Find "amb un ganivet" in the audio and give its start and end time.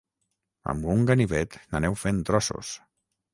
0.71-1.59